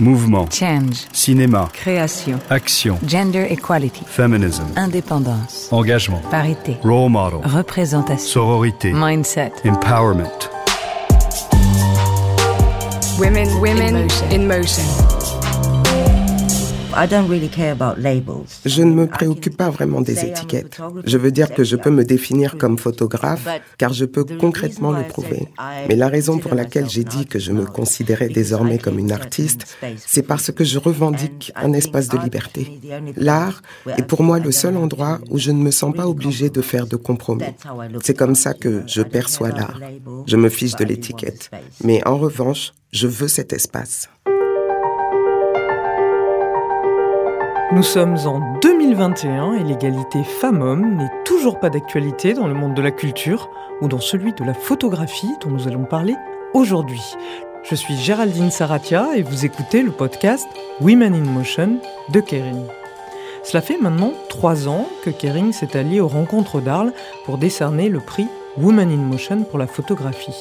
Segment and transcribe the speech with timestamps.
[0.00, 0.48] Mouvement.
[0.50, 1.06] Change.
[1.12, 1.68] Cinéma.
[1.72, 2.40] Création.
[2.50, 2.98] Action.
[3.06, 4.04] Gender equality.
[4.04, 4.64] Feminism.
[4.76, 5.68] Indépendance.
[5.70, 6.20] Engagement.
[6.30, 6.78] Parité.
[6.82, 7.38] Role model.
[7.44, 8.26] Représentation.
[8.26, 8.92] Sororité.
[8.92, 9.52] Mindset.
[9.64, 10.50] Empowerment.
[13.20, 14.82] Women, women in motion.
[18.64, 20.78] Je ne me préoccupe pas vraiment des étiquettes.
[21.04, 23.46] Je veux dire que je peux me définir comme photographe
[23.78, 25.48] car je peux concrètement le prouver.
[25.88, 29.76] Mais la raison pour laquelle j'ai dit que je me considérais désormais comme une artiste,
[30.06, 32.80] c'est parce que je revendique un espace de liberté.
[33.16, 33.62] L'art
[33.96, 36.86] est pour moi le seul endroit où je ne me sens pas obligée de faire
[36.86, 37.44] de compromis.
[38.02, 39.78] C'est comme ça que je perçois l'art.
[40.26, 41.50] Je me fiche de l'étiquette.
[41.82, 44.08] Mais en revanche, je veux cet espace.
[47.72, 52.82] Nous sommes en 2021 et l'égalité femmes-hommes n'est toujours pas d'actualité dans le monde de
[52.82, 53.50] la culture
[53.80, 56.14] ou dans celui de la photographie dont nous allons parler
[56.52, 57.02] aujourd'hui.
[57.62, 60.46] Je suis Géraldine Saratia et vous écoutez le podcast
[60.82, 61.78] Women in Motion
[62.10, 62.66] de Kering.
[63.42, 66.92] Cela fait maintenant trois ans que Kering s'est allié aux rencontres d'Arles
[67.24, 68.28] pour décerner le prix
[68.58, 70.36] Women in Motion pour la photographie.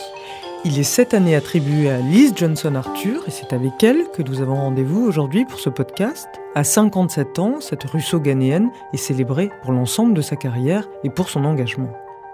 [0.65, 4.39] Il est cette année attribué à Liz Johnson Arthur et c'est avec elle que nous
[4.39, 6.29] avons rendez-vous aujourd'hui pour ce podcast.
[6.55, 11.43] À 57 ans, cette russo-ghanéenne est célébrée pour l'ensemble de sa carrière et pour son
[11.43, 11.91] engagement.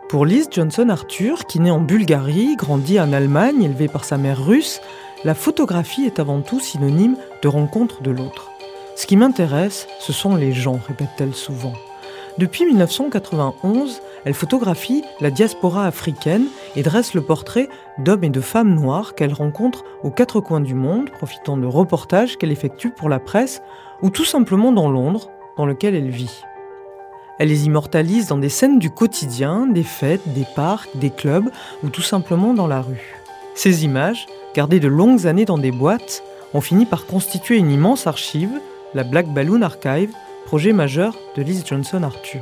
[0.10, 4.46] Pour Liz Johnson Arthur, qui naît en Bulgarie, grandit en Allemagne, élevée par sa mère
[4.46, 4.80] russe,
[5.24, 8.52] la photographie est avant tout synonyme de rencontre de l'autre.
[8.96, 11.74] Ce qui m'intéresse, ce sont les gens, répète-t-elle souvent.
[12.40, 16.46] Depuis 1991, elle photographie la diaspora africaine
[16.78, 20.74] et dresse le portrait d'hommes et de femmes noirs qu'elle rencontre aux quatre coins du
[20.74, 23.62] monde, profitant de reportages qu'elle effectue pour la presse
[24.02, 26.44] ou tout simplement dans Londres, dans lequel elle vit.
[27.40, 31.50] Elle les immortalise dans des scènes du quotidien, des fêtes, des parcs, des clubs
[31.84, 33.18] ou tout simplement dans la rue.
[33.54, 38.08] Ces images, gardées de longues années dans des boîtes, ont fini par constituer une immense
[38.08, 38.62] archive,
[38.94, 40.14] la Black Balloon Archive,
[40.50, 42.42] projet majeur de Liz Johnson Arthur.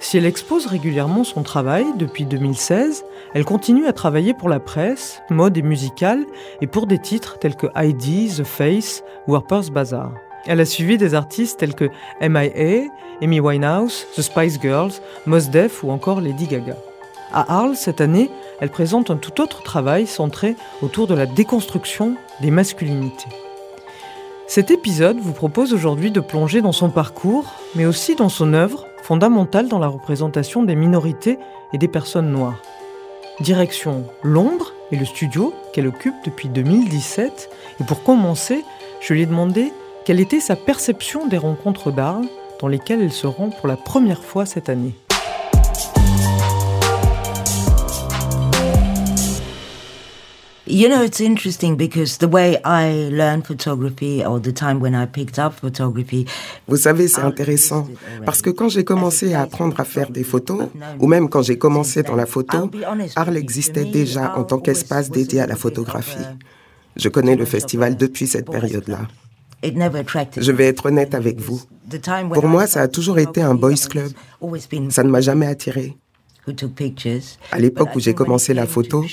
[0.00, 5.22] Si elle expose régulièrement son travail depuis 2016, elle continue à travailler pour la presse,
[5.30, 6.26] mode et musicale,
[6.60, 10.12] et pour des titres tels que ID, The Face ou Harper's Bazaar.
[10.44, 11.88] Elle a suivi des artistes tels que
[12.20, 12.90] MIA,
[13.22, 14.92] Amy Winehouse, The Spice Girls,
[15.24, 16.76] Mos Def ou encore Lady Gaga.
[17.32, 18.30] À Arles, cette année,
[18.60, 23.30] elle présente un tout autre travail centré autour de la déconstruction des masculinités.
[24.50, 28.84] Cet épisode vous propose aujourd'hui de plonger dans son parcours, mais aussi dans son œuvre,
[29.00, 31.38] fondamentale dans la représentation des minorités
[31.72, 32.60] et des personnes noires.
[33.38, 37.48] Direction Londres et le studio qu'elle occupe depuis 2017.
[37.80, 38.64] Et pour commencer,
[39.00, 39.72] je lui ai demandé
[40.04, 42.26] quelle était sa perception des rencontres d'Arles
[42.60, 44.96] dans lesquelles elle se rend pour la première fois cette année.
[50.70, 55.04] You know, it's interesting because the way I learned photography or the time when I
[55.06, 56.26] picked up photography.
[56.68, 57.88] Vous savez, c'est intéressant
[58.24, 60.68] parce que quand j'ai commencé à apprendre à faire des photos,
[61.00, 62.70] ou même quand j'ai commencé dans la photo,
[63.16, 66.24] Arles existait déjà en tant qu'espace dédié à la photographie.
[66.94, 69.08] Je connais le festival depuis cette période-là.
[69.62, 71.60] Je vais être honnête avec vous.
[72.32, 74.12] Pour moi, ça a toujours été un boys club.
[74.90, 75.96] Ça ne m'a jamais attiré.
[77.52, 79.04] À l'époque où j'ai commencé la photo,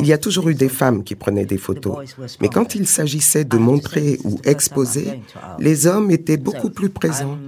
[0.00, 2.16] il y a toujours eu des femmes qui prenaient des photos.
[2.40, 5.20] Mais quand il s'agissait de montrer ou exposer,
[5.58, 7.38] les hommes étaient beaucoup plus présents.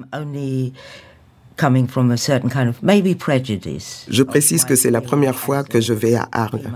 [4.10, 6.70] Je précise que c'est la première fois que je vais à Arles.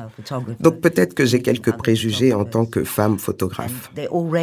[0.60, 3.92] Donc peut-être que j'ai quelques préjugés en tant que femme photographe.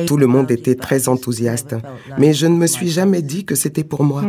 [0.08, 1.76] Tout le monde était très enthousiaste,
[2.18, 4.24] mais je ne me suis jamais dit que c'était pour moi.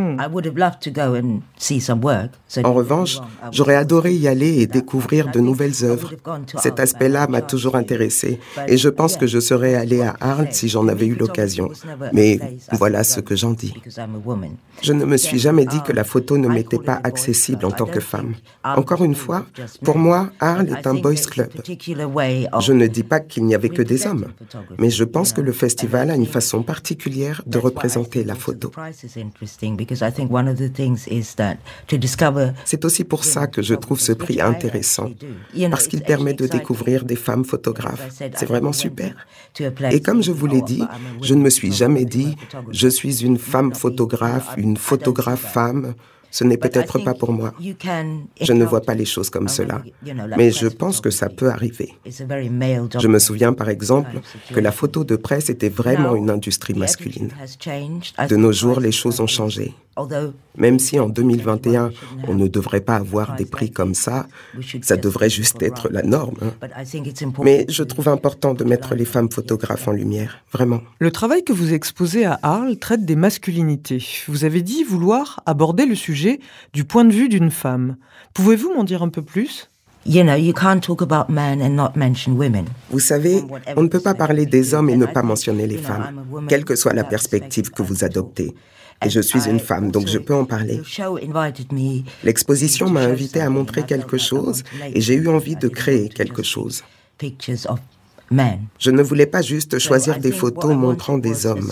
[2.65, 3.19] En revanche,
[3.53, 6.13] j'aurais adoré y aller et découvrir de nouvelles œuvres.
[6.59, 10.69] Cet aspect-là m'a toujours intéressé et je pense que je serais allée à Arles si
[10.69, 11.71] j'en avais eu l'occasion.
[12.13, 12.41] Mais
[12.73, 13.75] voilà ce que j'en dis.
[14.83, 17.87] Je ne me suis jamais dit que la photo ne m'était pas accessible en tant
[17.87, 18.35] que femme.
[18.65, 19.47] Encore une fois,
[19.83, 21.51] pour moi, Arles est un boys club.
[21.67, 24.27] Je ne dis pas qu'il n'y avait que des hommes,
[24.79, 28.71] mais je pense que le festival a une façon particulière de représenter la photo.
[32.65, 35.11] C'est aussi pour ça que je trouve ce prix intéressant,
[35.71, 38.09] parce qu'il permet de découvrir des femmes photographes.
[38.35, 39.27] C'est vraiment super.
[39.91, 40.83] Et comme je vous l'ai dit,
[41.23, 42.37] je ne me suis jamais dit,
[42.71, 45.90] je suis une femme photographe, une photographe femme.
[46.31, 47.53] Ce n'est peut-être pas pour moi.
[48.41, 49.83] Je ne vois pas les choses comme cela.
[50.37, 51.93] Mais je pense que ça peut arriver.
[52.07, 54.21] Je me souviens par exemple
[54.55, 57.31] que la photo de presse était vraiment une industrie masculine.
[58.29, 59.75] De nos jours, les choses ont changé.
[60.57, 61.91] Même si en 2021,
[62.29, 64.27] on ne devrait pas avoir des prix comme ça,
[64.83, 66.37] ça devrait juste être la norme.
[66.43, 66.53] hein.
[67.43, 70.81] Mais je trouve important de mettre les femmes photographes en lumière, vraiment.
[70.99, 74.05] Le travail que vous exposez à Arles traite des masculinités.
[74.29, 76.41] Vous avez dit vouloir aborder le sujet
[76.73, 77.97] du point de vue d'une femme.
[78.35, 79.69] Pouvez-vous m'en dire un peu plus?
[80.07, 82.65] You know, you can't talk about men and not mention women.
[82.91, 83.43] Vous savez,
[83.77, 86.75] on ne peut pas parler des hommes et ne pas mentionner les femmes, quelle que
[86.75, 88.55] soit la perspective que vous adoptez.
[89.05, 90.81] Et je suis une femme, donc je peux en parler.
[92.23, 94.63] L'exposition m'a invité à montrer quelque chose
[94.95, 96.83] et j'ai eu envie de créer quelque chose.
[98.79, 101.71] Je ne voulais pas juste choisir des photos montrant des hommes.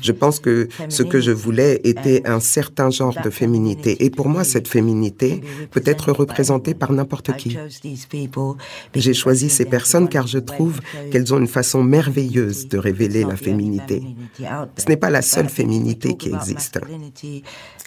[0.00, 4.02] Je pense que ce que je voulais était un certain genre de féminité.
[4.04, 7.58] Et pour moi, cette féminité peut être représentée par n'importe qui.
[8.94, 10.80] J'ai choisi ces personnes car je trouve
[11.10, 14.02] qu'elles ont une façon merveilleuse de révéler la féminité.
[14.78, 16.80] Ce n'est pas la seule féminité qui existe.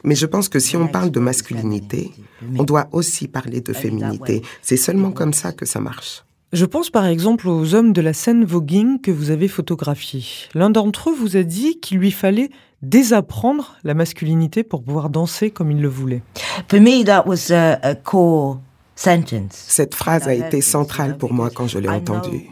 [0.04, 2.12] Mais je pense que si on parle de masculinité,
[2.60, 4.44] on doit aussi parler de féminité.
[4.62, 6.24] C'est seulement comme ça que ça marche.
[6.54, 10.26] Je pense par exemple aux hommes de la scène voguing que vous avez photographiés.
[10.54, 12.50] L'un d'entre eux vous a dit qu'il lui fallait
[12.82, 16.22] désapprendre la masculinité pour pouvoir danser comme il le voulait.
[16.70, 18.60] For me, that was a, a core
[18.96, 19.52] sentence.
[19.52, 22.50] Cette phrase a été centrale pour moi quand je l'ai entendue.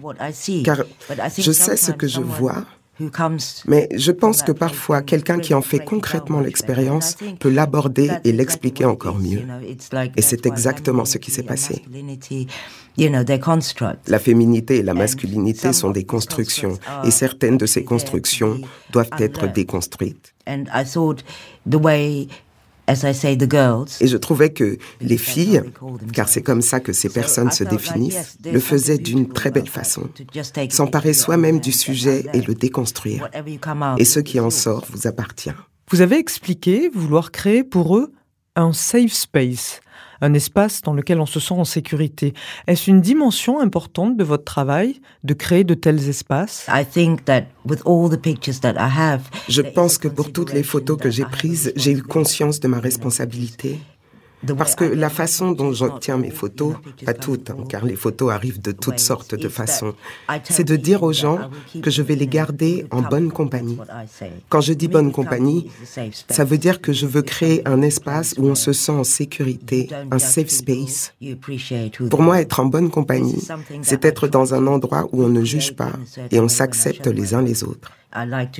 [0.63, 0.83] Car
[1.37, 2.65] je sais ce que je vois,
[3.67, 8.85] mais je pense que parfois quelqu'un qui en fait concrètement l'expérience peut l'aborder et l'expliquer
[8.85, 9.41] encore mieux.
[10.15, 11.83] Et c'est exactement ce qui s'est passé.
[14.07, 18.59] La féminité et la masculinité sont des constructions et certaines de ces constructions
[18.91, 20.33] doivent être déconstruites.
[22.87, 25.63] Et je trouvais que les filles,
[26.11, 30.09] car c'est comme ça que ces personnes se définissent, le faisaient d'une très belle façon.
[30.69, 33.29] S'emparer soi-même du sujet et le déconstruire.
[33.97, 35.53] Et ce qui en sort vous appartient.
[35.91, 38.11] Vous avez expliqué vouloir créer pour eux
[38.55, 39.81] un safe space,
[40.23, 42.33] un espace dans lequel on se sent en sécurité.
[42.67, 46.65] Est-ce une dimension importante de votre travail de créer de tels espaces?
[49.49, 52.79] Je pense que pour toutes les photos que j'ai prises, j'ai eu conscience de ma
[52.79, 53.79] responsabilité
[54.57, 56.75] parce que la façon dont j'obtiens mes photos,
[57.05, 59.93] pas toutes, hein, car les photos arrivent de toutes sortes de façons,
[60.43, 61.49] c'est de dire aux gens
[61.81, 63.77] que je vais les garder en bonne compagnie.
[64.49, 65.69] Quand je dis bonne compagnie,
[66.29, 69.89] ça veut dire que je veux créer un espace où on se sent en sécurité,
[70.11, 71.13] un safe space.
[72.09, 73.47] Pour moi, être en bonne compagnie,
[73.81, 75.93] c'est être dans un endroit où on ne juge pas
[76.31, 77.91] et on s'accepte les uns les autres.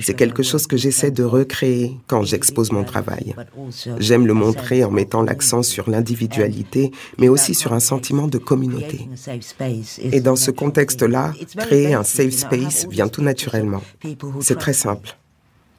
[0.00, 3.34] C'est quelque chose que j'essaie de recréer quand j'expose mon travail.
[3.98, 9.08] J'aime le montrer en mettant l'accent sur l'individualité, mais aussi sur un sentiment de communauté.
[10.12, 13.82] Et dans ce contexte-là, créer un safe space vient tout naturellement.
[14.40, 15.16] C'est très simple.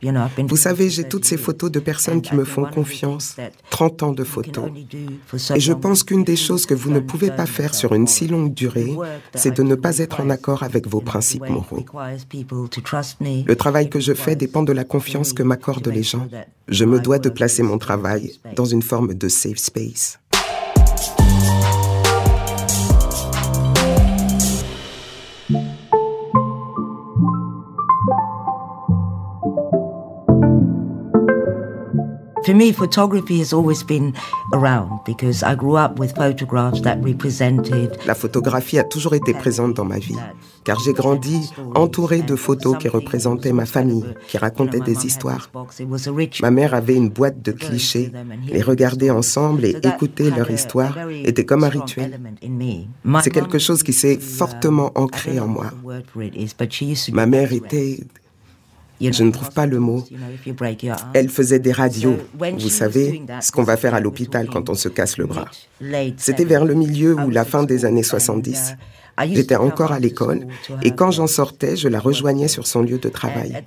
[0.02, 3.38] Vous savez, j'ai toutes ces photos de personnes qui me font confiance,
[3.70, 4.70] 30 ans de photos.
[5.56, 8.28] Et je pense qu'une des choses que vous ne pouvez pas faire sur une si
[8.28, 8.96] longue durée,
[9.34, 11.86] c'est de ne pas être en accord avec vos principes moraux.
[13.48, 16.28] Le travail que je fais dépend de la confiance que m'accordent les gens.
[16.68, 20.20] Je me dois de placer mon travail dans une forme de safe space.
[32.46, 34.14] For me, photography has always been
[34.54, 37.98] around because I grew up with photographs that represented.
[38.06, 40.20] La photographie a toujours été présente dans ma vie,
[40.64, 45.50] car j'ai grandi entouré de photos qui représentaient ma famille, qui racontaient des histoires.
[46.44, 48.12] Ma mère avait une boîte de clichés.
[48.48, 52.20] Les regarder ensemble et écouter leur histoire était comme un rituel.
[53.24, 55.72] C'est quelque chose qui s'est fortement ancré en moi.
[57.12, 58.02] Ma mère était
[59.02, 60.06] je ne trouve pas le mot.
[61.14, 64.90] Elle faisait des radios, vous savez, ce qu'on va faire à l'hôpital quand on se
[64.90, 65.46] casse le bras.
[66.18, 68.76] C'était vers le milieu ou la fin des années 70.
[69.24, 70.48] J'étais encore à l'école
[70.84, 73.64] et quand j'en sortais, je la rejoignais sur son lieu de travail.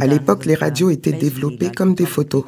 [0.00, 2.44] À l'époque, les radios étaient développées comme des photos.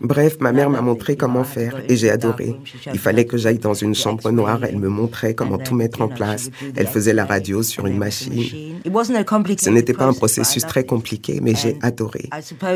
[0.00, 2.54] Bref, ma mère m'a montré comment faire et j'ai adoré.
[2.92, 6.08] Il fallait que j'aille dans une chambre noire, elle me montrait comment tout mettre en
[6.08, 6.50] place.
[6.76, 8.78] Elle faisait la radio sur une machine.
[8.84, 12.28] Ce n'était pas un processus très compliqué, mais j'ai adoré.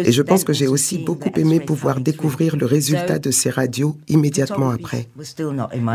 [0.05, 3.97] Et je pense que j'ai aussi beaucoup aimé pouvoir découvrir le résultat de ces radios
[4.09, 5.09] immédiatement après.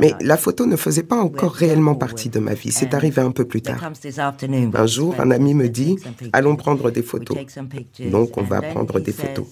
[0.01, 2.72] Mais la photo ne faisait pas encore réellement partie de ma vie.
[2.72, 3.92] C'est arrivé un peu plus tard.
[4.74, 5.98] Un jour, un ami me dit,
[6.34, 7.38] allons prendre des photos.
[8.12, 9.46] Donc, on va prendre des photos.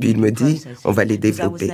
[0.00, 1.70] Puis il me dit, on va les développer.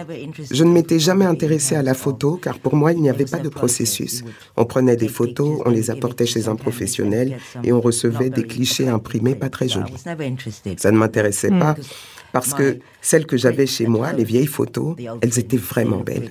[0.51, 3.39] Je ne m'étais jamais intéressé à la photo car pour moi, il n'y avait pas
[3.39, 4.25] de processus.
[4.57, 8.89] On prenait des photos, on les apportait chez un professionnel et on recevait des clichés
[8.89, 9.95] imprimés pas très jolis.
[10.79, 11.77] Ça ne m'intéressait pas
[12.35, 16.29] parce que celles que j'avais chez moi, les vieilles photos, elles étaient vraiment belles.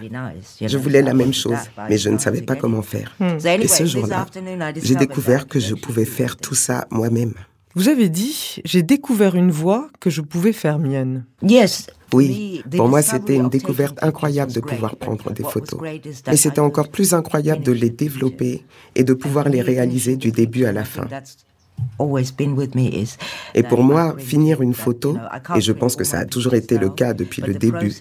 [0.61, 3.15] Je voulais la même chose, mais je ne savais pas comment faire.
[3.19, 4.27] Et ce jour-là,
[4.75, 7.33] j'ai découvert que je pouvais faire tout ça moi-même.
[7.75, 11.25] Vous avez dit, j'ai découvert une voix que je pouvais faire mienne.
[12.13, 15.79] Oui, pour moi c'était une découverte incroyable de pouvoir prendre des photos.
[16.27, 20.65] Mais c'était encore plus incroyable de les développer et de pouvoir les réaliser du début
[20.65, 21.07] à la fin.
[23.55, 25.17] Et pour moi, finir une photo,
[25.55, 27.93] et je pense que ça a toujours été le cas depuis le début,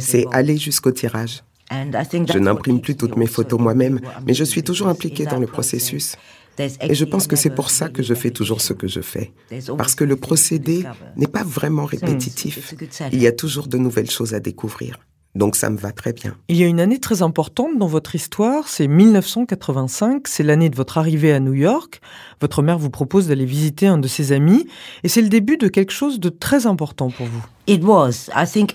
[0.00, 1.42] c'est aller jusqu'au tirage.
[1.70, 6.16] Je n'imprime plus toutes mes photos moi-même, mais je suis toujours impliquée dans le processus.
[6.58, 9.32] Et je pense que c'est pour ça que je fais toujours ce que je fais.
[9.76, 10.84] Parce que le procédé
[11.16, 12.74] n'est pas vraiment répétitif.
[13.12, 14.98] Il y a toujours de nouvelles choses à découvrir.
[15.34, 16.36] Donc ça me va très bien.
[16.48, 20.76] Il y a une année très importante dans votre histoire, c'est 1985, c'est l'année de
[20.76, 22.00] votre arrivée à New York.
[22.40, 24.66] Votre mère vous propose d'aller visiter un de ses amis
[25.02, 27.42] et c'est le début de quelque chose de très important pour vous.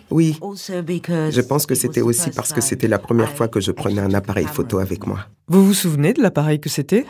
[0.09, 4.01] Oui, je pense que c'était aussi parce que c'était la première fois que je prenais
[4.01, 5.19] un appareil photo avec moi.
[5.47, 7.05] Vous vous souvenez de l'appareil que c'était?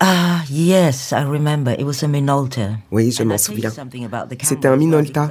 [0.00, 1.72] Ah, yes, I remember.
[1.78, 2.78] It was a Minolta.
[2.90, 3.72] Oui, je m'en souviens.
[4.42, 5.28] C'était un Minolta.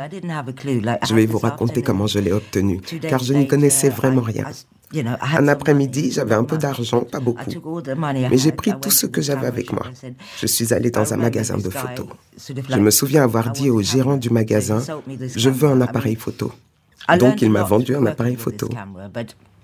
[1.08, 4.46] Je vais vous raconter comment je l'ai obtenu, car je n'y connaissais vraiment rien.
[5.38, 7.52] Un après-midi, j'avais un peu d'argent, pas beaucoup,
[8.30, 9.86] mais j'ai pris tout ce que j'avais avec moi.
[10.40, 12.08] Je suis allé dans un magasin de photos.
[12.70, 14.82] Je me souviens avoir dit au gérant du magasin,
[15.36, 16.52] je veux un appareil photo.
[17.20, 18.70] Donc il m'a vendu un appareil photo.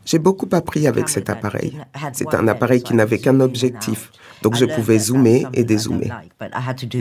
[0.05, 1.77] J'ai beaucoup appris avec cet appareil.
[2.13, 6.11] C'est un appareil qui n'avait qu'un objectif, donc je pouvais zoomer et dézoomer.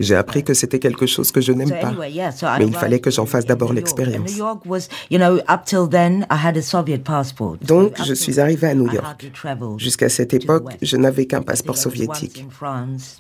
[0.01, 1.95] J'ai appris que c'était quelque chose que je n'aime pas,
[2.59, 4.39] mais il fallait que j'en fasse d'abord l'expérience.
[7.63, 9.33] Donc je suis arrivé à New York.
[9.79, 12.47] Jusqu'à cette époque, je n'avais qu'un passeport soviétique.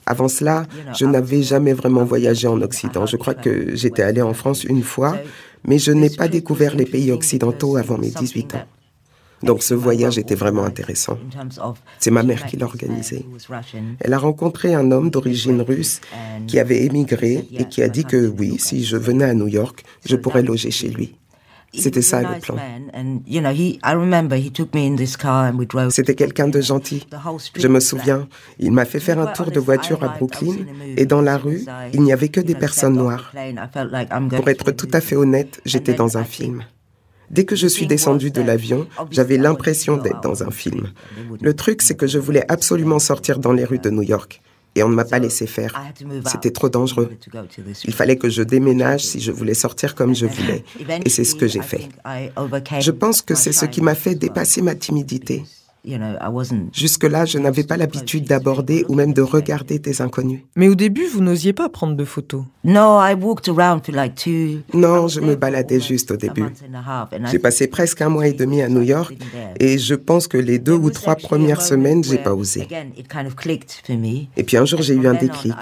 [0.04, 0.64] Avant cela,
[0.96, 3.06] je n'avais jamais vraiment voyagé en Occident.
[3.06, 5.16] Je crois que j'étais allé en France une fois,
[5.64, 8.64] mais je n'ai pas découvert les pays occidentaux avant mes 18 ans.
[9.42, 11.18] Donc ce voyage était vraiment intéressant.
[11.98, 13.24] C'est ma mère qui l'a organisé.
[14.00, 16.00] Elle a rencontré un homme d'origine russe
[16.46, 19.84] qui avait émigré et qui a dit que oui, si je venais à New York,
[20.04, 21.14] je pourrais loger chez lui.
[21.72, 22.56] C'était ça le plan.
[25.90, 27.06] C'était quelqu'un de gentil.
[27.56, 28.28] Je me souviens,
[28.58, 30.56] il m'a fait faire un tour de voiture à Brooklyn
[30.96, 33.32] et dans la rue, il n'y avait que des personnes noires.
[34.34, 36.64] Pour être tout à fait honnête, j'étais dans un film.
[37.30, 40.88] Dès que je suis descendue de l'avion, j'avais l'impression d'être dans un film.
[41.40, 44.42] Le truc, c'est que je voulais absolument sortir dans les rues de New York.
[44.76, 45.72] Et on ne m'a pas laissé faire.
[46.26, 47.10] C'était trop dangereux.
[47.84, 50.64] Il fallait que je déménage si je voulais sortir comme je voulais.
[51.04, 51.88] Et c'est ce que j'ai fait.
[52.80, 55.44] Je pense que c'est ce qui m'a fait dépasser ma timidité.
[56.72, 60.40] Jusque-là, je n'avais pas l'habitude d'aborder ou même de regarder des inconnus.
[60.56, 62.44] Mais au début, vous n'osiez pas prendre de photos.
[62.64, 63.00] Non,
[65.08, 66.44] je me baladais juste au début.
[67.30, 69.16] J'ai passé presque un mois et demi à New York
[69.58, 72.66] et je pense que les deux ou trois premières semaines, j'ai pas osé.
[74.36, 75.54] Et puis un jour, j'ai eu un déclic.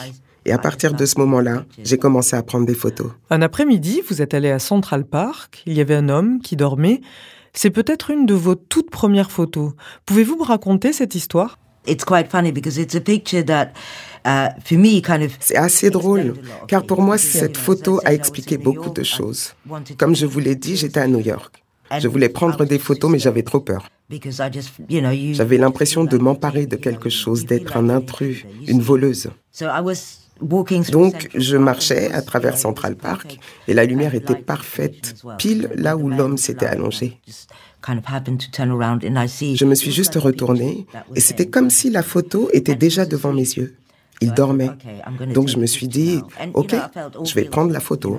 [0.44, 3.10] Et à partir de ce moment-là, j'ai commencé à prendre des photos.
[3.28, 5.62] Un après-midi, vous êtes allé à Central Park.
[5.66, 7.02] Il y avait un homme qui dormait.
[7.60, 9.72] C'est peut-être une de vos toutes premières photos.
[10.06, 11.58] Pouvez-vous me raconter cette histoire?
[15.40, 16.34] C'est assez drôle,
[16.68, 19.54] car pour moi, cette photo a expliqué beaucoup de choses.
[19.96, 21.64] Comme je vous l'ai dit, j'étais à New York.
[21.98, 23.88] Je voulais prendre des photos, mais j'avais trop peur.
[25.32, 29.30] J'avais l'impression de m'emparer de quelque chose, d'être un intrus, une voleuse.
[30.90, 36.08] Donc, je marchais à travers Central Park et la lumière était parfaite, pile là où
[36.08, 37.18] l'homme s'était allongé.
[37.86, 43.42] Je me suis juste retournée et c'était comme si la photo était déjà devant mes
[43.42, 43.76] yeux.
[44.20, 44.70] Il dormait.
[45.32, 46.20] Donc je me suis dit,
[46.54, 46.74] OK,
[47.24, 48.18] je vais prendre la photo.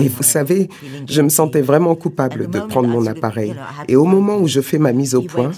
[0.00, 0.68] Et vous savez,
[1.06, 3.54] je me sentais vraiment coupable de prendre mon appareil.
[3.88, 5.52] Et au moment où je fais ma mise au point,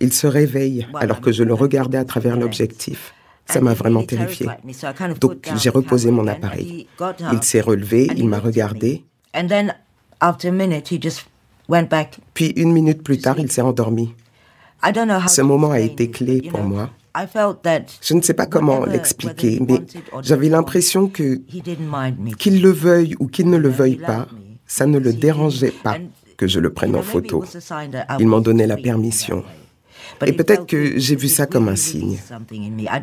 [0.00, 3.14] il se réveille alors que je le regardais à travers l'objectif.
[3.50, 4.46] Ça m'a vraiment terrifié.
[5.20, 6.86] Donc j'ai reposé mon appareil.
[7.32, 9.04] Il s'est relevé, il m'a regardé.
[12.34, 14.14] Puis une minute plus tard, il s'est endormi.
[15.26, 16.90] Ce moment a été clé pour moi.
[18.02, 19.82] Je ne sais pas comment l'expliquer, mais
[20.22, 21.40] j'avais l'impression que
[22.38, 24.28] qu'il le veuille ou qu'il ne le veuille pas,
[24.66, 25.96] ça ne le dérangeait pas
[26.36, 27.44] que je le prenne en photo.
[28.20, 29.42] Il m'en donnait la permission.
[30.26, 32.18] Et peut-être que j'ai vu ça comme un signe.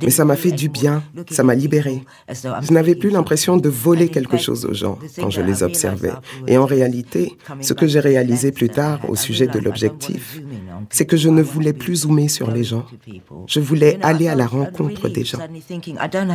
[0.01, 2.03] Mais ça m'a fait du bien, ça m'a libéré.
[2.29, 6.12] Je n'avais plus l'impression de voler quelque chose aux gens quand je les observais.
[6.47, 10.41] Et en réalité, ce que j'ai réalisé plus tard au sujet de l'objectif,
[10.89, 12.85] c'est que je ne voulais plus zoomer sur les gens.
[13.47, 15.39] Je voulais aller à la rencontre des gens.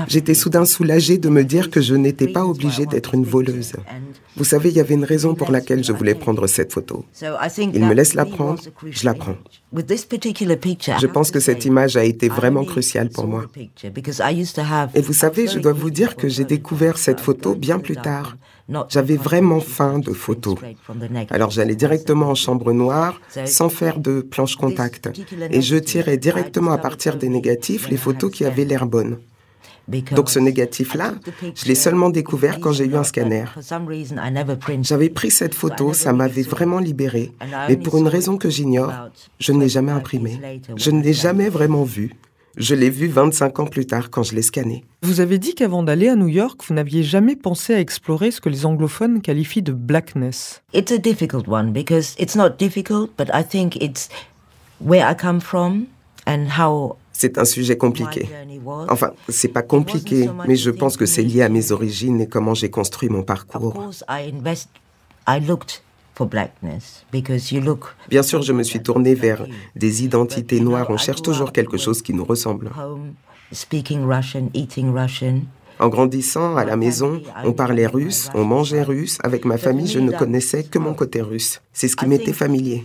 [0.09, 3.73] J'étais soudain soulagée de me dire que je n'étais pas obligée d'être une voleuse.
[4.37, 7.05] Vous savez, il y avait une raison pour laquelle je voulais prendre cette photo.
[7.59, 8.61] Il me laisse la prendre,
[8.91, 9.37] je la prends.
[9.73, 13.47] Je pense que cette image a été vraiment cruciale pour moi.
[14.95, 18.37] Et vous savez, je dois vous dire que j'ai découvert cette photo bien plus tard.
[18.89, 20.57] J'avais vraiment faim de photos.
[21.31, 25.11] Alors j'allais directement en chambre noire sans faire de planche contact.
[25.51, 29.19] Et je tirais directement à partir des négatifs les photos qui avaient l'air bonnes.
[30.13, 31.15] Donc ce négatif-là,
[31.55, 33.45] je l'ai seulement découvert quand j'ai eu un scanner.
[34.83, 37.33] J'avais pris cette photo, ça m'avait vraiment libéré,
[37.69, 38.93] mais pour une raison que j'ignore,
[39.39, 40.61] je ne l'ai jamais imprimée.
[40.77, 42.13] Je ne l'ai jamais vraiment vue.
[42.57, 44.85] Je l'ai vue 25 ans plus tard quand je l'ai scannée.
[45.03, 48.41] Vous avez dit qu'avant d'aller à New York, vous n'aviez jamais pensé à explorer ce
[48.41, 50.61] que les anglophones qualifient de blackness.
[50.75, 54.09] It's a difficult one because it's not difficult, but I think it's
[54.85, 55.87] where I come from
[56.27, 58.27] and how c'est un sujet compliqué.
[58.89, 62.55] Enfin, c'est pas compliqué, mais je pense que c'est lié à mes origines et comment
[62.55, 63.75] j'ai construit mon parcours.
[68.09, 69.47] Bien sûr, je me suis tournée vers
[69.77, 70.87] des identités noires.
[70.89, 72.71] On cherche toujours quelque chose qui nous ressemble.
[75.79, 79.19] En grandissant à la maison, on parlait russe, on mangeait russe.
[79.23, 81.61] Avec ma famille, je ne connaissais que mon côté russe.
[81.75, 82.85] C'est ce qui m'était familier.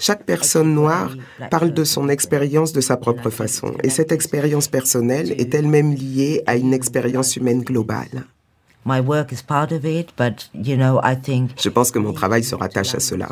[0.00, 1.10] Chaque personne noire
[1.50, 6.42] parle de son expérience de sa propre façon, et cette expérience personnelle est elle-même liée
[6.46, 8.24] à une expérience humaine globale.
[8.86, 9.00] Je
[11.70, 13.30] pense que mon travail se rattache à cela.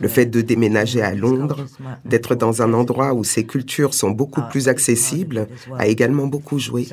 [0.00, 1.64] Le fait de déménager à Londres,
[2.04, 5.46] d'être dans un endroit où ces cultures sont beaucoup plus accessibles,
[5.78, 6.88] a également beaucoup joué.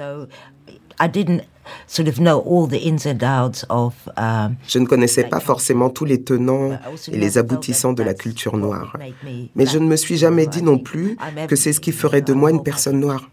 [4.68, 6.80] Je ne connaissais pas forcément tous les tenants
[7.12, 8.96] et les aboutissants de la culture noire.
[9.56, 12.34] Mais je ne me suis jamais dit non plus que c'est ce qui ferait de
[12.34, 13.30] moi une personne noire.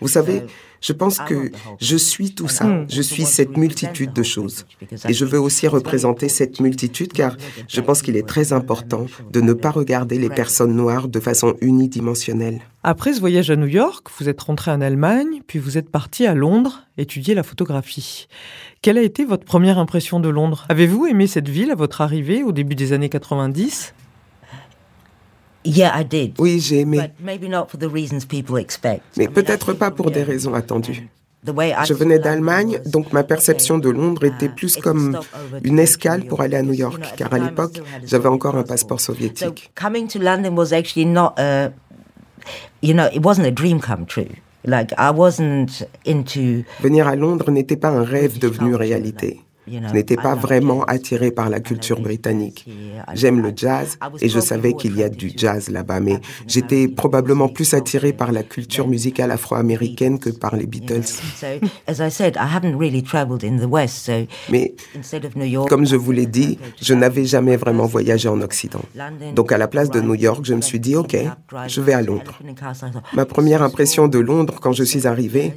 [0.00, 0.44] Vous savez,
[0.80, 2.64] je pense que je suis tout ça.
[2.64, 2.86] Hmm.
[2.88, 4.66] Je suis cette multitude de choses.
[5.08, 7.36] Et je veux aussi représenter cette multitude car
[7.68, 11.54] je pense qu'il est très important de ne pas regarder les personnes noires de façon
[11.60, 12.60] unidimensionnelle.
[12.82, 16.26] Après ce voyage à New York, vous êtes rentré en Allemagne, puis vous êtes parti
[16.26, 18.28] à Londres étudier la photographie.
[18.82, 20.66] Quelle a été votre première impression de Londres?
[20.68, 23.94] Avez-vous aimé cette ville à votre arrivée au début des années 90
[26.38, 27.00] oui, j'ai aimé.
[29.16, 31.08] Mais peut-être pas pour des raisons attendues.
[31.44, 35.18] Je venais d'Allemagne, donc ma perception de Londres était plus comme
[35.64, 39.70] une escale pour aller à New York, car à l'époque, j'avais encore un passeport soviétique.
[46.82, 49.40] Venir à Londres n'était pas un rêve devenu réalité.
[49.70, 52.66] Je n'étais pas vraiment attiré par la culture britannique.
[53.14, 57.48] J'aime le jazz et je savais qu'il y a du jazz là-bas, mais j'étais probablement
[57.48, 61.02] plus attiré par la culture musicale afro-américaine que par les Beatles.
[64.50, 64.74] Mais
[65.68, 68.82] comme je vous l'ai dit, je n'avais jamais vraiment voyagé en Occident.
[69.34, 71.16] Donc à la place de New York, je me suis dit, OK,
[71.66, 72.38] je vais à Londres.
[73.12, 75.52] Ma première impression de Londres quand je suis arrivé,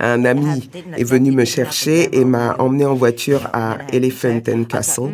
[0.00, 5.10] un ami est venu me chercher et m'a emmené en voiture à Elephant and Castle.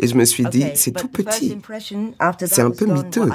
[0.00, 1.58] Et je me suis dit, c'est tout petit.
[2.46, 3.28] C'est un peu miteux.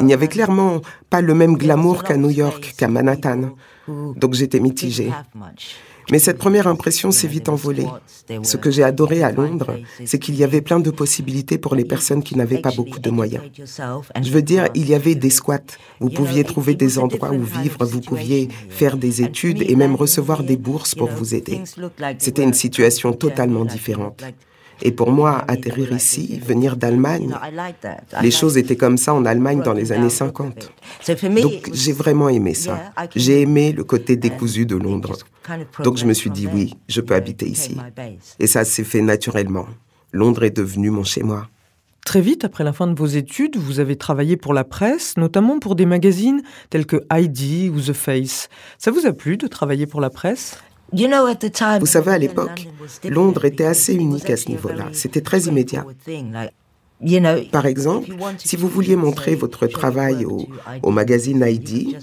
[0.00, 3.50] Il n'y avait clairement pas le même glamour qu'à New York, qu'à Manhattan.
[3.88, 5.12] Donc j'étais mitigée.
[6.10, 7.86] Mais cette première impression s'est vite envolée.
[8.42, 11.84] Ce que j'ai adoré à Londres, c'est qu'il y avait plein de possibilités pour les
[11.84, 13.42] personnes qui n'avaient pas beaucoup de moyens.
[14.22, 15.58] Je veux dire, il y avait des squats.
[16.00, 20.42] Vous pouviez trouver des endroits où vivre, vous pouviez faire des études et même recevoir
[20.42, 21.60] des bourses pour vous aider.
[22.18, 24.22] C'était une situation totalement différente.
[24.84, 27.34] Et pour moi, atterrir ici, venir d'Allemagne,
[28.20, 30.72] les choses étaient comme ça en Allemagne dans les années 50.
[31.40, 32.92] Donc j'ai vraiment aimé ça.
[33.14, 35.16] J'ai aimé le côté décousu de Londres.
[35.84, 37.76] Donc je me suis dit oui, je peux habiter ici.
[38.40, 39.66] Et ça s'est fait naturellement.
[40.12, 41.48] Londres est devenu mon chez-moi.
[42.04, 45.60] Très vite, après la fin de vos études, vous avez travaillé pour la presse, notamment
[45.60, 48.48] pour des magazines tels que ID ou The Face.
[48.76, 50.58] Ça vous a plu de travailler pour la presse?
[50.92, 52.68] Vous savez, à l'époque,
[53.04, 54.88] Londres était assez unique à ce niveau-là.
[54.92, 55.86] C'était très immédiat.
[57.50, 60.46] Par exemple, si vous vouliez montrer votre travail au,
[60.82, 61.96] au, magazine ID,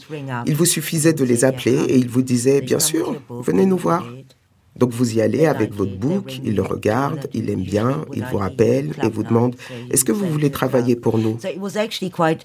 [0.45, 4.05] il vous suffisait de les appeler et ils vous disaient, bien sûr, venez nous voir.
[4.75, 8.37] Donc vous y allez avec votre book, il le regarde, il aime bien, il vous
[8.37, 9.55] rappelle et vous demande
[9.91, 11.37] Est-ce que vous voulez travailler pour nous?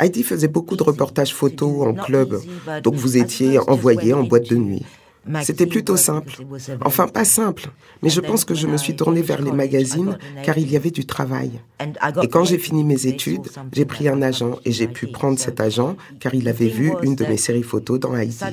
[0.01, 2.41] Heidi faisait beaucoup de reportages photos en club,
[2.83, 4.85] donc vous étiez envoyé en boîte de nuit.
[5.43, 6.35] C'était plutôt simple.
[6.85, 7.71] Enfin, pas simple,
[8.03, 10.91] mais je pense que je me suis tournée vers les magazines car il y avait
[10.91, 11.61] du travail.
[12.23, 15.61] Et quand j'ai fini mes études, j'ai pris un agent et j'ai pu prendre cet
[15.61, 18.45] agent car il avait vu une de mes séries photos dans Haïti.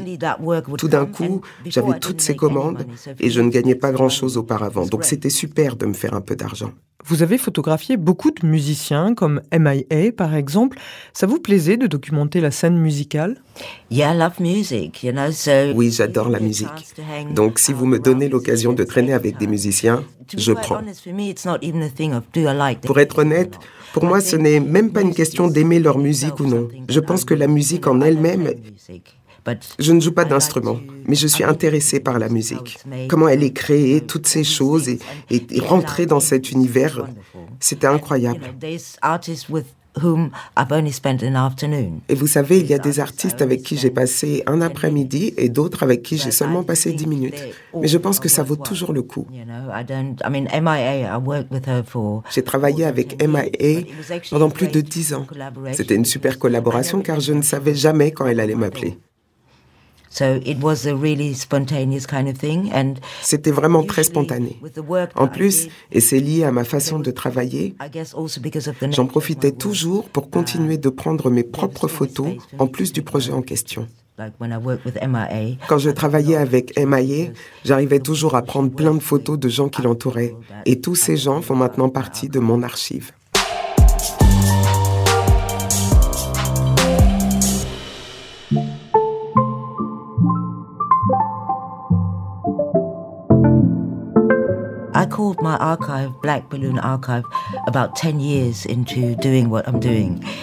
[0.78, 2.86] Tout d'un coup, j'avais toutes ces commandes
[3.20, 6.36] et je ne gagnais pas grand-chose auparavant, donc c'était super de me faire un peu
[6.36, 6.72] d'argent.
[7.06, 10.78] Vous avez photographié beaucoup de musiciens, comme MIA par exemple.
[11.14, 13.42] Ça vous plaisait de documenter la scène musicale?
[15.76, 16.68] Oui, j'adore la musique.
[17.34, 20.04] Donc si vous me donnez l'occasion de traîner avec des musiciens,
[20.38, 20.82] je prends.
[22.86, 23.58] Pour être honnête,
[23.94, 26.70] pour moi, ce n'est même pas une question d'aimer leur musique ou non.
[26.88, 28.54] Je pense que la musique en elle-même
[29.80, 32.80] je ne joue pas d'instrument, mais je suis intéressée par la musique.
[33.10, 35.00] Comment elle est créée, toutes ces choses, et,
[35.62, 37.08] rentrer dans cet univers,
[37.60, 38.42] c'était incroyable.
[42.08, 45.50] Et vous savez, il y a des artistes avec qui j'ai passé un après-midi et
[45.50, 47.44] d'autres avec qui j'ai seulement passé dix minutes.
[47.76, 49.28] Mais je pense que ça vaut toujours le coup.
[52.34, 53.82] J'ai travaillé avec MIA
[54.30, 55.28] pendant plus de dix ans.
[55.74, 58.98] C'était une super collaboration car je ne savais jamais quand elle allait m'appeler.
[63.22, 64.60] C'était vraiment très spontané.
[65.16, 67.76] En plus, et c'est lié à ma façon de travailler,
[68.92, 73.42] j'en profitais toujours pour continuer de prendre mes propres photos en plus du projet en
[73.42, 73.88] question.
[75.68, 77.32] Quand je travaillais avec MIA,
[77.64, 80.36] j'arrivais toujours à prendre plein de photos de gens qui l'entouraient.
[80.66, 83.12] Et tous ces gens font maintenant partie de mon archive.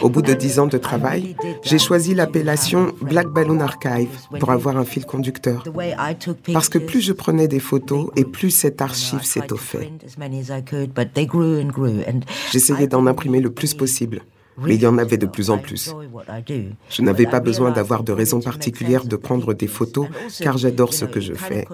[0.02, 4.76] Au bout de dix ans de travail, j'ai choisi l'appellation Black Balloon Archive pour avoir
[4.76, 5.64] un fil conducteur.
[6.52, 9.90] Parce que plus je prenais des photos et plus cette archive s'étoffait.
[12.52, 14.22] J'essayais d'en imprimer le plus possible
[14.62, 15.94] mais il y en avait de plus en plus.
[16.90, 20.07] Je n'avais pas besoin d'avoir de raison particulière de prendre des photos,
[20.40, 21.66] car j'adore ce que je fais.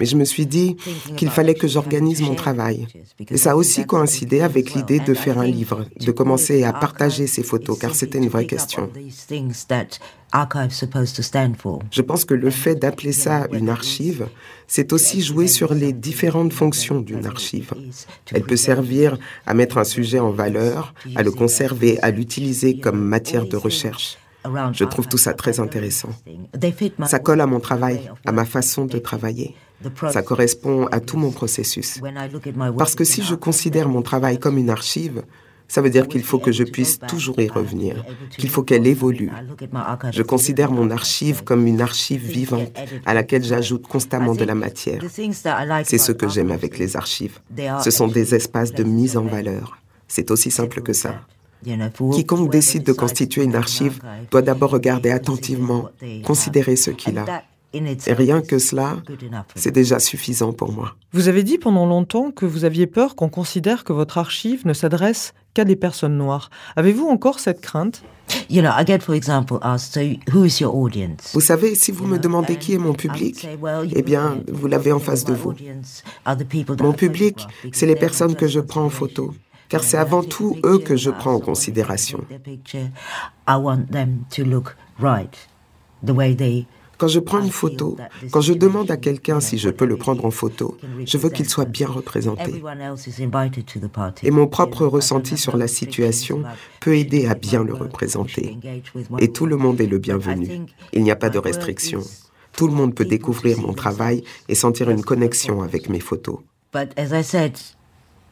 [0.00, 0.76] Mais je me suis dit
[1.16, 2.86] qu'il fallait que j'organise mon travail.
[3.30, 7.26] Et ça a aussi coïncidé avec l'idée de faire un livre, de commencer à partager
[7.26, 8.90] ces photos, car c'était une vraie question.
[10.32, 14.28] Je pense que le fait d'appeler ça une archive,
[14.66, 17.72] c'est aussi jouer sur les différentes fonctions d'une archive.
[18.32, 23.00] Elle peut servir à mettre un sujet en valeur, à le conserver, à l'utiliser comme
[23.00, 24.18] matière de recherche.
[24.72, 26.10] Je trouve tout ça très intéressant.
[27.06, 29.54] Ça colle à mon travail, à ma façon de travailler.
[30.10, 32.00] Ça correspond à tout mon processus.
[32.78, 35.22] Parce que si je considère mon travail comme une archive,
[35.68, 39.30] ça veut dire qu'il faut que je puisse toujours y revenir, qu'il faut qu'elle évolue.
[40.12, 42.72] Je considère mon archive comme une archive vivante
[43.04, 45.02] à laquelle j'ajoute constamment de la matière.
[45.84, 47.40] C'est ce que j'aime avec les archives.
[47.82, 49.78] Ce sont des espaces de mise en valeur.
[50.08, 51.20] C'est aussi simple que ça.
[52.12, 54.00] Quiconque décide de constituer une archive
[54.30, 55.90] doit d'abord regarder attentivement,
[56.24, 57.42] considérer ce qu'il a.
[58.06, 58.96] Et rien que cela,
[59.54, 60.96] c'est déjà suffisant pour moi.
[61.12, 64.72] Vous avez dit pendant longtemps que vous aviez peur qu'on considère que votre archive ne
[64.72, 66.50] s'adresse qu'à des personnes noires.
[66.76, 68.02] Avez-vous encore cette crainte?
[71.32, 73.48] Vous savez, si vous me demandez qui est mon public,
[73.94, 75.54] eh bien, vous l'avez en face de vous.
[76.80, 79.32] Mon public, c'est les personnes que je prends en photo
[79.68, 82.24] car c'est avant tout eux que je prends en considération.
[86.98, 87.96] Quand je prends une photo,
[88.30, 91.48] quand je demande à quelqu'un si je peux le prendre en photo, je veux qu'il
[91.48, 92.62] soit bien représenté.
[94.22, 96.42] Et mon propre ressenti sur la situation
[96.80, 98.56] peut aider à bien le représenter.
[99.18, 100.62] Et tout le monde est le bienvenu.
[100.92, 102.00] Il n'y a pas de restriction.
[102.56, 106.38] Tout le monde peut découvrir mon travail et sentir une connexion avec mes photos.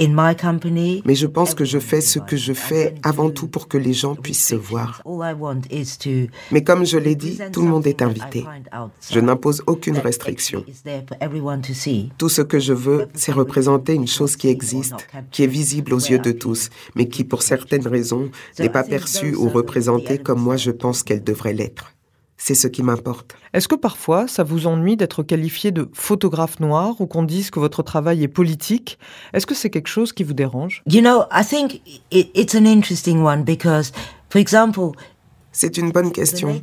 [0.01, 3.93] Mais je pense que je fais ce que je fais avant tout pour que les
[3.93, 5.03] gens puissent se voir.
[6.51, 8.45] Mais comme je l'ai dit, tout le monde est invité.
[9.11, 10.65] Je n'impose aucune restriction.
[12.19, 15.99] Tout ce que je veux, c'est représenter une chose qui existe, qui est visible aux
[15.99, 20.57] yeux de tous, mais qui, pour certaines raisons, n'est pas perçue ou représentée comme moi
[20.57, 21.94] je pense qu'elle devrait l'être.
[22.47, 23.35] C'est ce qui m'importe.
[23.55, 27.59] Est-ce que parfois ça vous ennuie d'être qualifié de photographe noir ou qu'on dise que
[27.59, 28.99] votre travail est politique?
[29.33, 30.83] Est-ce que c'est quelque chose qui vous dérange?
[30.87, 31.81] You know, I think
[32.11, 33.93] it's an interesting one because,
[34.29, 34.93] for example,
[35.53, 36.61] C'est une bonne question.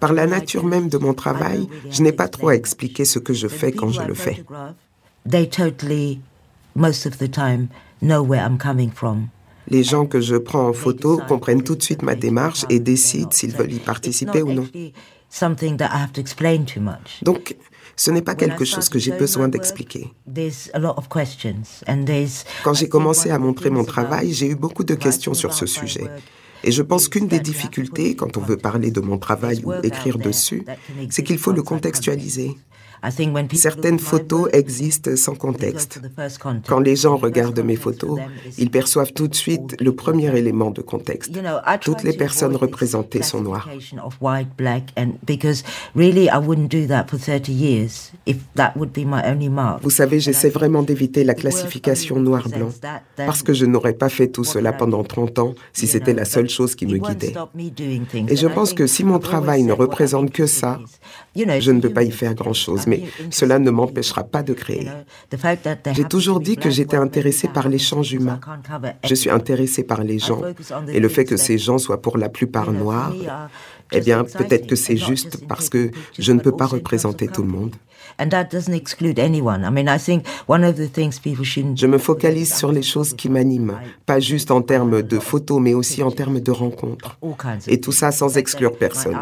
[0.00, 3.32] Par la nature même de mon travail, je n'ai pas trop à expliquer ce que
[3.32, 4.44] je fais quand je le fais.
[9.70, 13.30] Les gens que je prends en photo comprennent tout de suite ma démarche et décident
[13.30, 14.66] s'ils veulent y participer ou non.
[17.22, 17.56] Donc,
[17.96, 20.10] ce n'est pas quelque chose que j'ai besoin d'expliquer.
[22.64, 26.08] Quand j'ai commencé à montrer mon travail, j'ai eu beaucoup de questions sur ce sujet.
[26.64, 30.18] Et je pense qu'une des difficultés quand on veut parler de mon travail ou écrire
[30.18, 30.64] dessus,
[31.10, 32.56] c'est qu'il faut le contextualiser.
[33.54, 36.00] Certaines photos existent sans contexte.
[36.66, 38.20] Quand les gens regardent mes photos,
[38.58, 41.32] ils perçoivent tout de suite le premier élément de contexte.
[41.80, 43.68] Toutes les personnes représentées sont noires.
[49.82, 52.70] Vous savez, j'essaie vraiment d'éviter la classification noir-blanc
[53.16, 56.48] parce que je n'aurais pas fait tout cela pendant 30 ans si c'était la seule
[56.48, 57.34] chose qui me guidait.
[58.28, 60.80] Et je pense que si mon travail ne représente que ça,
[61.34, 63.00] je ne peux pas y faire grand-chose mais
[63.30, 64.88] cela ne m'empêchera pas de créer.
[65.92, 68.38] J'ai toujours dit que j'étais intéressée par l'échange humain.
[69.04, 70.42] Je suis intéressée par les gens.
[70.96, 73.14] Et le fait que ces gens soient pour la plupart noirs,
[73.92, 77.48] eh bien, peut-être que c'est juste parce que je ne peux pas représenter tout le
[77.48, 77.74] monde.
[81.76, 85.74] Je me focalise sur les choses qui m'animent, pas juste en termes de photos, mais
[85.74, 87.18] aussi en termes de rencontres.
[87.66, 89.16] Et tout ça sans exclure personne.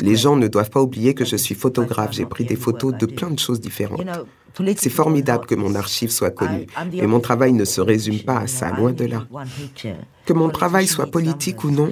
[0.00, 2.12] Les gens ne doivent pas oublier que je suis photographe.
[2.12, 4.06] J'ai pris des photos de plein de choses différentes.
[4.76, 8.46] C'est formidable que mon archive soit connue, mais mon travail ne se résume pas à
[8.46, 9.26] ça, loin de là.
[10.24, 11.90] Que mon travail soit politique ou non,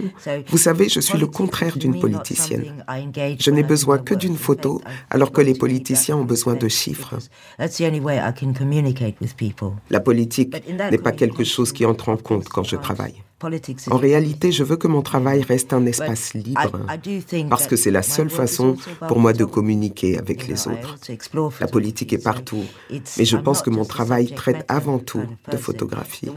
[0.48, 2.84] vous savez, je suis le contraire d'une politicienne.
[3.38, 7.14] Je n'ai besoin que d'une photo, alors que les politiciens ont besoin de chiffres.
[9.90, 10.54] La politique
[10.90, 13.25] n'est pas quelque chose qui entre en compte quand je travaille.
[13.90, 16.80] En réalité, je veux que mon travail reste un espace libre,
[17.50, 18.76] parce que c'est la seule façon
[19.08, 20.96] pour moi de communiquer avec les autres.
[21.60, 22.64] La politique est partout,
[23.18, 26.30] mais je pense que mon travail traite avant tout de photographie.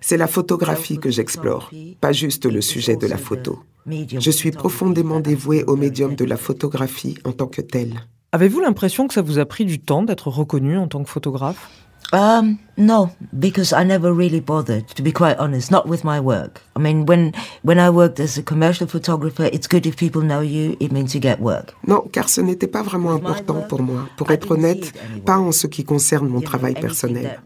[0.00, 3.60] C'est la photographie que j'explore, pas juste le sujet de la photo.
[3.86, 8.00] Je suis profondément dévouée au médium de la photographie en tant que tel.
[8.32, 11.70] Avez-vous l'impression que ça vous a pris du temps d'être reconnu en tant que photographe?
[12.12, 16.62] Um, no, because I never really bothered, to be quite honest, not with my work.
[16.74, 20.40] I mean, when, when I worked as a commercial photographer, it's good if people know
[20.40, 21.74] you, it means you get work.
[21.86, 24.08] Non, car ce n'était pas vraiment important pour moi.
[24.16, 24.92] Pour être honnête,
[25.24, 27.38] pas en ce qui concerne mon travail personnel.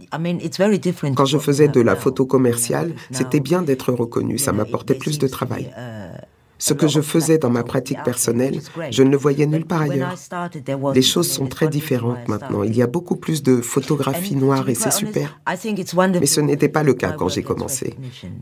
[1.14, 5.27] Quand je faisais de la photo commerciale, c'était bien d'être reconnu, ça m'apportait plus de
[5.27, 5.70] travail.
[6.66, 8.59] Ce que je faisais dans ma pratique personnelle,
[8.90, 10.14] je ne le voyais nulle part ailleurs.
[10.94, 12.62] Les choses sont très différentes maintenant.
[12.62, 15.38] Il y a beaucoup plus de photographies noires et c'est super.
[15.46, 17.92] Mais ce n'était pas le cas quand j'ai commencé.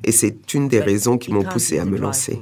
[0.04, 2.40] Et c'est une des raisons qui m'ont poussé à me lancer.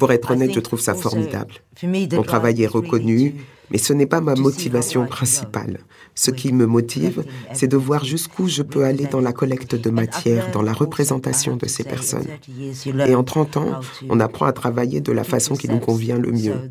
[0.00, 1.54] Pour être honnête, je trouve ça formidable.
[1.84, 3.36] Mon travail est reconnu,
[3.70, 5.78] mais ce n'est pas ma motivation principale.
[6.14, 9.90] Ce qui me motive, c'est de voir jusqu'où je peux aller dans la collecte de
[9.90, 12.26] matière, dans la représentation de ces personnes.
[13.06, 16.32] Et en 30 ans, on apprend à travailler de la façon qui nous convient le
[16.32, 16.70] mieux.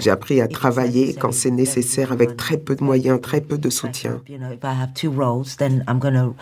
[0.00, 3.70] J'ai appris à travailler quand c'est nécessaire avec très peu de moyens, très peu de
[3.70, 4.20] soutien.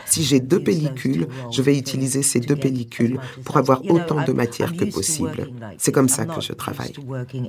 [0.06, 4.74] Si j'ai deux pellicules, je vais utiliser ces deux pellicules pour avoir autant de matière
[4.76, 5.48] que possible.
[5.78, 6.92] C'est comme ça que je travaille.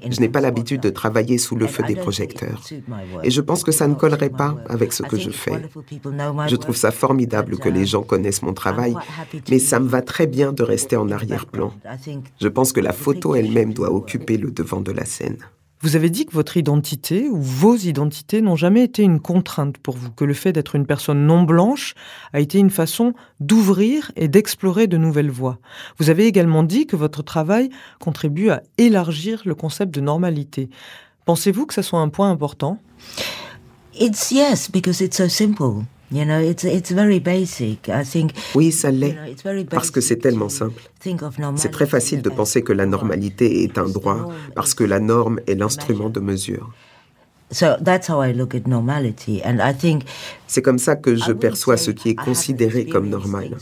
[0.09, 2.61] Je n'ai pas l'habitude de travailler sous le feu des projecteurs.
[3.23, 5.61] Et je pense que ça ne collerait pas avec ce que je fais.
[6.47, 8.95] Je trouve ça formidable que les gens connaissent mon travail,
[9.49, 11.73] mais ça me va très bien de rester en arrière-plan.
[12.39, 15.37] Je pense que la photo elle-même doit occuper le devant de la scène.
[15.83, 19.97] Vous avez dit que votre identité ou vos identités n'ont jamais été une contrainte pour
[19.97, 21.93] vous, que le fait d'être une personne non blanche
[22.31, 25.59] a été une façon d'ouvrir et d'explorer de nouvelles voies.
[25.99, 27.69] Vous avez également dit que votre travail
[27.99, 30.69] contribue à élargir le concept de normalité.
[31.25, 32.79] Pensez-vous que ce soit un point important?
[33.99, 35.83] It's yes, because it's so simple.
[38.55, 39.15] Oui, ça l'est,
[39.69, 40.83] parce que c'est tellement simple.
[41.55, 45.39] C'est très facile de penser que la normalité est un droit, parce que la norme
[45.47, 46.71] est l'instrument de mesure.
[50.47, 53.57] C'est comme ça que je perçois ce qui est considéré comme normal.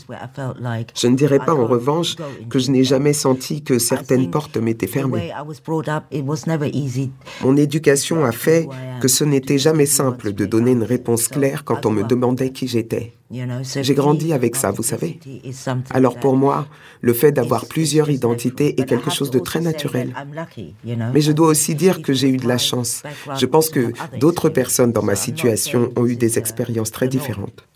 [0.94, 2.16] Je ne dirais pas en revanche
[2.50, 5.32] que je n'ai jamais senti que certaines portes m'étaient fermées.
[7.42, 8.68] Mon éducation a fait
[9.00, 12.68] que ce n'était jamais simple de donner une réponse claire quand on me demandait qui
[12.68, 13.12] j'étais.
[13.80, 15.18] J'ai grandi avec ça, vous savez.
[15.90, 16.66] Alors pour moi,
[17.00, 20.14] le fait d'avoir plusieurs identités est quelque chose de très naturel.
[21.12, 23.02] Mais je dois aussi dire que j'ai eu de la chance.
[23.38, 27.66] Je pense que d'autres personnes dans ma situation ont eu des expériences très différentes.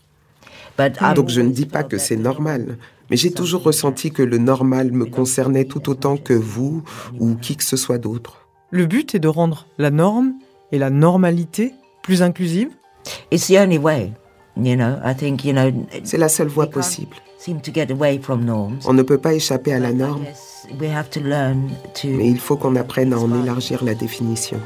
[1.15, 2.77] Donc je ne dis pas que c'est normal,
[3.09, 6.83] mais j'ai toujours ressenti que le normal me concernait tout autant que vous
[7.19, 8.47] ou qui que ce soit d'autre.
[8.69, 10.33] Le but est de rendre la norme
[10.71, 12.69] et la normalité plus inclusive
[13.31, 14.11] It's the only way.
[14.59, 15.69] You know, I think, you know,
[16.03, 17.15] C'est la seule voie possible.
[17.37, 18.79] seem to get away from norms.
[18.85, 21.69] On ne peut pas échapper à la norme, Yes, we have to learn
[22.01, 24.59] to mais il faut qu'on apprenne à en élargir la définition.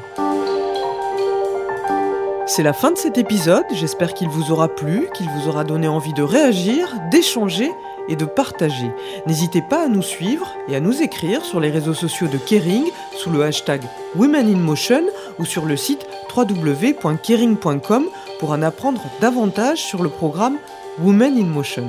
[2.46, 5.88] C'est la fin de cet épisode, j'espère qu'il vous aura plu, qu'il vous aura donné
[5.88, 7.70] envie de réagir, d'échanger
[8.08, 8.90] et de partager.
[9.26, 12.84] N'hésitez pas à nous suivre et à nous écrire sur les réseaux sociaux de Kering
[13.16, 13.82] sous le hashtag
[14.16, 15.02] Women in Motion
[15.38, 16.04] ou sur le site
[16.36, 18.06] www.kering.com
[18.42, 20.58] pour en apprendre davantage sur le programme
[21.00, 21.88] Women in Motion.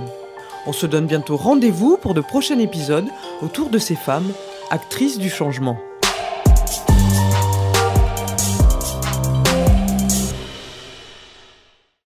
[0.67, 3.07] On se donne bientôt rendez-vous pour de prochains épisodes
[3.41, 4.31] autour de ces femmes,
[4.69, 5.79] actrices du changement.